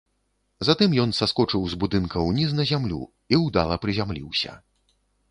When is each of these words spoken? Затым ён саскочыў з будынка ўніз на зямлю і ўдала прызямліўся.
Затым 0.67 0.93
ён 1.01 1.11
саскочыў 1.17 1.67
з 1.73 1.77
будынка 1.83 2.23
ўніз 2.29 2.55
на 2.59 2.65
зямлю 2.71 3.01
і 3.35 3.39
ўдала 3.43 3.77
прызямліўся. 3.83 4.55